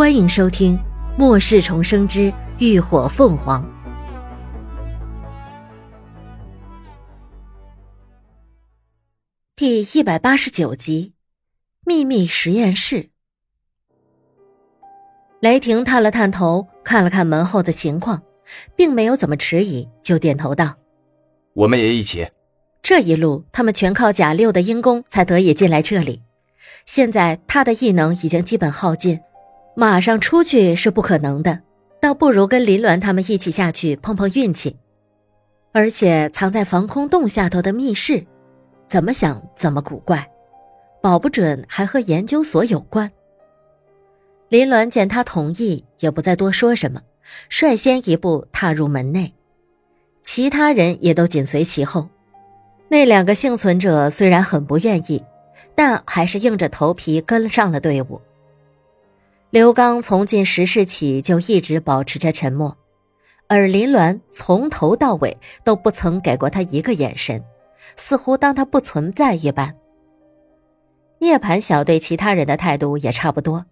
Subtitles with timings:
[0.00, 0.78] 欢迎收听
[1.18, 3.62] 《末世重生之浴火凤凰》
[9.54, 11.12] 第一百八十九集
[11.84, 12.96] 《秘密实验室》。
[15.40, 18.22] 雷霆探了探头，看了看门后的情况，
[18.74, 20.76] 并没有怎么迟疑，就点头道
[21.52, 22.26] ：“我们也一起。”
[22.80, 26.22] 这一路，他们全靠贾六的阴功才得以进来这里。
[26.86, 29.20] 现在他的异能已经基本耗尽。
[29.74, 31.60] 马上出去是不可能的，
[32.00, 34.76] 倒不如跟林鸾他们一起下去碰碰运气。
[35.72, 38.26] 而且藏在防空洞下头的密室，
[38.88, 40.28] 怎么想怎么古怪，
[41.00, 43.10] 保不准还和研究所有关。
[44.48, 47.00] 林鸾见他同意，也不再多说什么，
[47.48, 49.32] 率先一步踏入门内，
[50.22, 52.08] 其他人也都紧随其后。
[52.88, 55.22] 那两个幸存者虽然很不愿意，
[55.76, 58.20] 但还是硬着头皮跟上了队伍。
[59.50, 62.76] 刘刚从进石室起就一直保持着沉默，
[63.48, 67.42] 而林鸾从头到尾都不曾给过他一个眼神，
[67.96, 69.74] 似乎当他不存在一般。
[71.18, 73.66] 涅槃小队其他人的态度也差不多，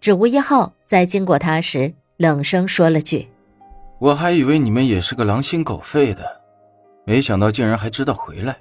[0.00, 3.28] 只吴一号在经过他时冷声说了句
[4.00, 6.40] ：“我还以为你们也是个狼心狗肺的，
[7.04, 8.56] 没想到竟然还知道回来。”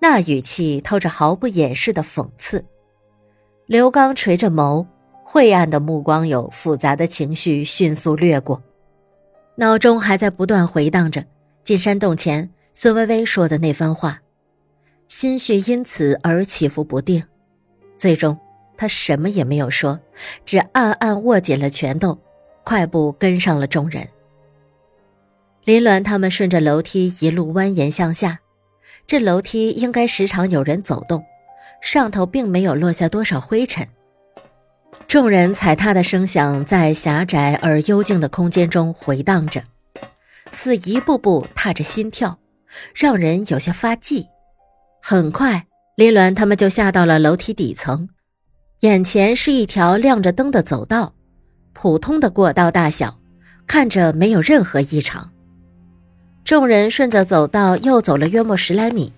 [0.00, 2.64] 那语气透着毫不掩饰的讽刺。
[3.66, 4.84] 刘刚垂着眸。
[5.34, 8.62] 晦暗的目光有复杂的情绪迅速掠过，
[9.56, 11.24] 脑中还在不断回荡着
[11.64, 14.22] 进山洞前孙薇薇说的那番话，
[15.08, 17.20] 心绪因此而起伏不定。
[17.96, 18.38] 最终，
[18.76, 19.98] 他什么也没有说，
[20.44, 22.16] 只暗暗握紧了拳头，
[22.62, 24.06] 快步跟上了众人。
[25.64, 28.38] 林鸾他们顺着楼梯一路蜿蜒向下，
[29.04, 31.24] 这楼梯应该时常有人走动，
[31.80, 33.84] 上头并没有落下多少灰尘。
[35.14, 39.62] 众人踩踏的声响在狭窄而幽静的空间中回荡着，
[40.50, 42.36] 似一步步踏着心跳，
[42.92, 44.26] 让人有些发悸。
[45.00, 48.08] 很快，林鸾他们就下到了楼梯底层，
[48.80, 51.14] 眼前是一条亮着灯的走道，
[51.74, 53.16] 普通的过道大小，
[53.68, 55.30] 看着没有任何异常。
[56.42, 59.12] 众人顺着走道又走了约莫十来米，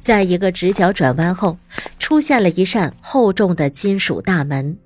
[0.00, 1.56] 在一个直角转弯后，
[2.00, 4.76] 出现了一扇厚重的金属大门。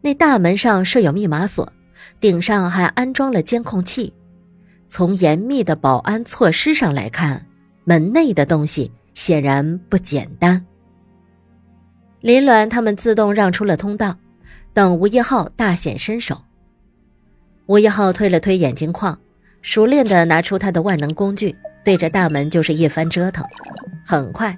[0.00, 1.72] 那大门上设有密码锁，
[2.20, 4.12] 顶上还安装了监控器。
[4.86, 7.44] 从严密的保安措施上来看，
[7.84, 10.64] 门内的东西显然不简单。
[12.20, 14.16] 林鸾他们自动让出了通道，
[14.72, 16.42] 等吴一浩大显身手。
[17.66, 19.18] 吴一浩推了推眼镜框，
[19.60, 21.54] 熟练的拿出他的万能工具，
[21.84, 23.44] 对着大门就是一番折腾。
[24.06, 24.56] 很快，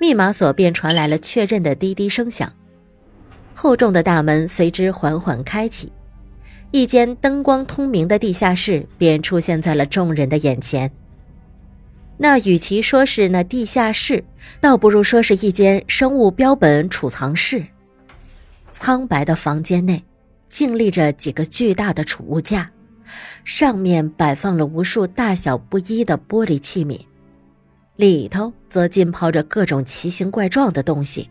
[0.00, 2.52] 密码锁便传来了确认的滴滴声响。
[3.54, 5.92] 厚重的大门随之缓缓开启，
[6.70, 10.90] 一间灯光通明的地下室便出现在了众人的眼前。
[12.18, 14.22] 那与其说是那地下室，
[14.60, 17.64] 倒不如说是一间生物标本储藏室。
[18.70, 20.02] 苍白的房间内，
[20.48, 22.70] 静立着几个巨大的储物架，
[23.44, 27.00] 上面摆放了无数大小不一的玻璃器皿，
[27.96, 31.28] 里头则浸泡着各种奇形怪状的东西。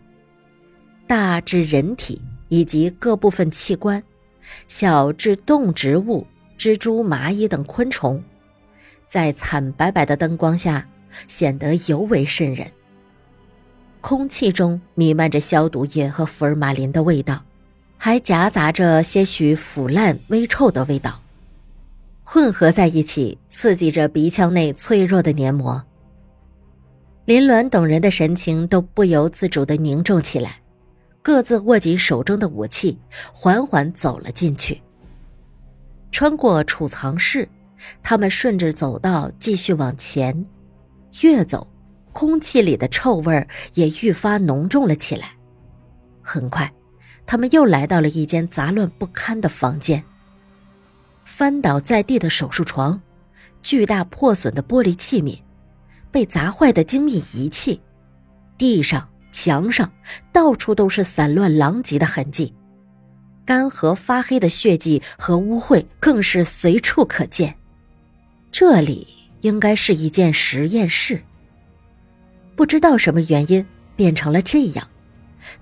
[1.12, 2.18] 大至人体
[2.48, 4.02] 以及各部分器官，
[4.66, 8.24] 小至动植物、蜘蛛、蚂蚁等昆虫，
[9.06, 10.88] 在惨白白的灯光下
[11.28, 12.66] 显得尤为瘆人。
[14.00, 17.44] 空气中弥漫着消毒液和福尔马林的味道，
[17.98, 21.20] 还夹杂着些许腐烂、微臭的味道，
[22.24, 25.84] 混合在一起，刺激着鼻腔内脆弱的黏膜。
[27.26, 30.61] 林鸾等人的神情都不由自主的凝重起来。
[31.22, 32.98] 各自握紧手中的武器，
[33.32, 34.82] 缓缓走了进去。
[36.10, 37.48] 穿过储藏室，
[38.02, 40.44] 他们顺着走道继续往前，
[41.20, 41.66] 越走，
[42.12, 45.30] 空气里的臭味也愈发浓重了起来。
[46.20, 46.70] 很快，
[47.24, 50.02] 他们又来到了一间杂乱不堪的房间。
[51.24, 53.00] 翻倒在地的手术床，
[53.62, 55.40] 巨大破损的玻璃器皿，
[56.10, 57.80] 被砸坏的精密仪器，
[58.58, 59.08] 地上。
[59.32, 59.90] 墙上
[60.30, 62.54] 到处都是散乱狼藉的痕迹，
[63.44, 67.52] 干涸发黑的血迹和污秽更是随处可见。
[68.52, 69.08] 这里
[69.40, 71.20] 应该是一间实验室。
[72.54, 74.86] 不知道什么原因变成了这样，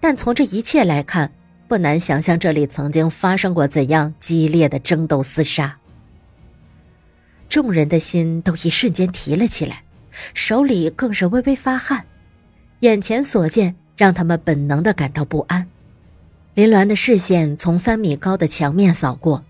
[0.00, 1.32] 但从这一切来看，
[1.68, 5.74] 不难想象这里曾经发生过怎样激烈的争斗厮杀。
[7.48, 9.84] 众人的心都一瞬间提了起来，
[10.34, 12.04] 手里更是微微发汗。
[12.80, 15.66] 眼前所见让他们本能的感到不安，
[16.54, 19.44] 林鸾的视线从三米高的墙面扫过，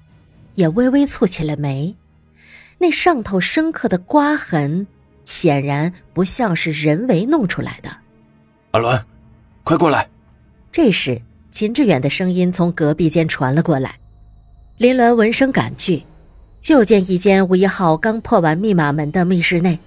[0.54, 1.94] 也微微蹙起了眉。
[2.78, 4.86] 那上头深刻的刮痕，
[5.24, 7.96] 显然不像是人为弄出来的。
[8.72, 9.00] 阿鸾，
[9.62, 10.08] 快过来！
[10.72, 11.22] 这时，
[11.52, 13.94] 秦志远的声音从隔壁间传了过来。
[14.76, 16.02] 林鸾闻声赶去，
[16.60, 19.78] 就见一间吴一浩刚破完密码门的密室内，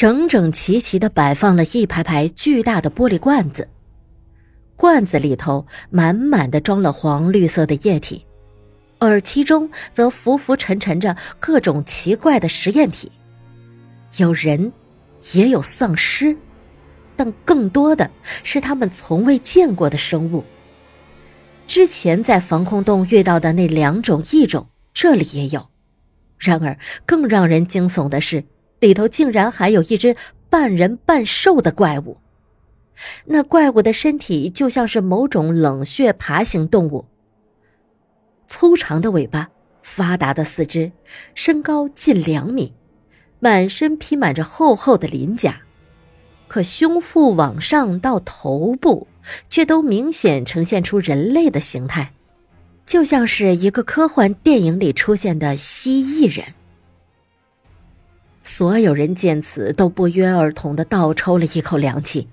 [0.00, 3.68] 整整齐齐的摆放了一排排巨大的玻璃罐子，
[4.74, 8.24] 罐子里头满满的装了黄绿色的液体。
[8.98, 13.12] 而其中则浮浮沉沉着各种奇怪的实验体，
[14.16, 14.72] 有人，
[15.34, 16.34] 也有丧尸，
[17.14, 18.10] 但更多的
[18.42, 20.42] 是他们从未见过的生物。
[21.66, 25.68] 之前在防空洞遇到的那两种异种，这里也有。
[26.38, 28.42] 然而，更让人惊悚的是，
[28.80, 30.16] 里头竟然还有一只
[30.48, 32.18] 半人半兽的怪物。
[33.26, 37.06] 那怪物的身体就像是某种冷血爬行动物。
[38.46, 39.48] 粗长的尾巴，
[39.80, 40.92] 发达的四肢，
[41.34, 42.74] 身高近两米，
[43.38, 45.62] 满身披满着厚厚的鳞甲，
[46.48, 49.06] 可胸腹往上到头部，
[49.48, 52.12] 却都明显呈现出人类的形态，
[52.84, 56.54] 就像是一个科幻电影里出现的蜥蜴人。
[58.60, 62.28] 所有人见此，都不约而同的倒抽了一口凉气，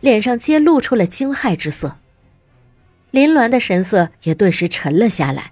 [0.00, 1.96] 脸上皆露出了惊骇之色。
[3.10, 5.50] 林鸾的神色也顿时沉了下来，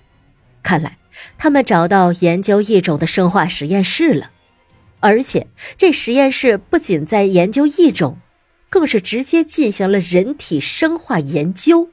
[0.62, 0.98] 看来
[1.36, 4.30] 他们找到研究异种的生化实验室了，
[5.00, 8.18] 而且这实验室不仅在研究异种，
[8.70, 11.88] 更是直接进行了人体生化研究。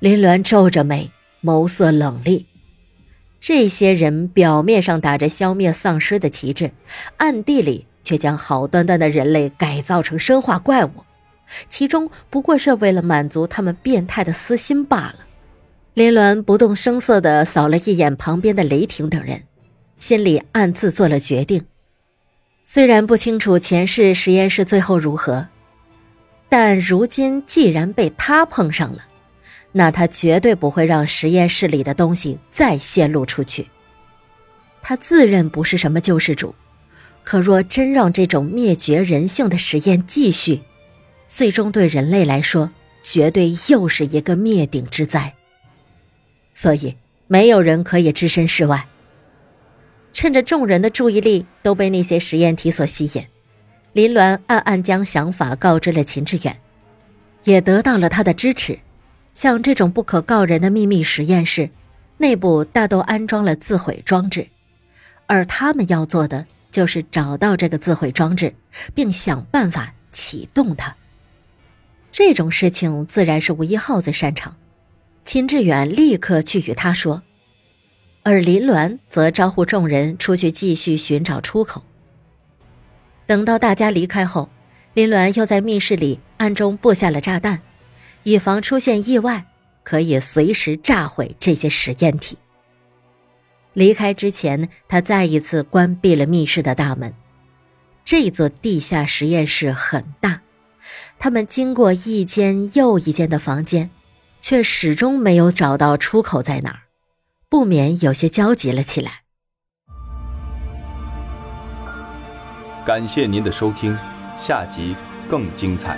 [0.00, 1.10] 林鸾皱着眉，
[1.42, 2.44] 眸色冷厉。
[3.42, 6.70] 这些人表面上打着消灭丧尸的旗帜，
[7.16, 10.90] 暗地里却将好端端的人类改造成生化怪物。
[11.68, 15.16] 其中不过是为了满足他们变态的私心罢了。
[15.94, 19.42] 林鸾不动声色地扫了一眼旁边的雷霆等人，
[19.98, 21.64] 心里暗自做了决定。
[22.62, 25.48] 虽然不清楚前世实验室最后如何，
[26.48, 29.04] 但如今既然被他碰上了，
[29.72, 33.66] 那他绝对不会让实验室里的东西再泄露出去。
[34.82, 36.54] 他自认不是什么救世主，
[37.24, 40.60] 可若真让这种灭绝人性的实验继续，
[41.28, 42.70] 最终对人类来说，
[43.02, 45.32] 绝对又是一个灭顶之灾。
[46.54, 46.96] 所以，
[47.28, 48.86] 没有人可以置身事外。
[50.12, 53.24] 趁着众人的注意力都被那些实验体所吸引，
[53.94, 56.60] 林鸾暗暗将想法告知了秦志远，
[57.44, 58.78] 也得到了他的支持。
[59.34, 61.70] 像这种不可告人的秘密实验室，
[62.18, 64.48] 内部大都安装了自毁装置，
[65.26, 68.54] 而他们要做的就是找到这个自毁装置，
[68.94, 70.94] 并想办法启动它。
[72.10, 74.54] 这种事情自然是吴一浩最擅长，
[75.24, 77.22] 秦志远立刻去与他说，
[78.22, 81.82] 而林鸾则招呼众人出去继续寻找出口。
[83.24, 84.50] 等到大家离开后，
[84.92, 87.60] 林鸾又在密室里暗中布下了炸弹，
[88.24, 89.46] 以防出现意外，
[89.82, 92.38] 可以随时炸毁这些实验体。
[93.72, 97.14] 离开之前，他再一次关闭了密室的大门。
[98.04, 100.42] 这座地下实验室很大。
[101.18, 103.90] 他们经过一间又一间的房间，
[104.40, 106.80] 却始终没有找到出口在哪儿，
[107.48, 109.22] 不免有些焦急了起来。
[112.84, 113.96] 感谢您的收听，
[114.36, 114.96] 下集
[115.28, 115.96] 更精彩。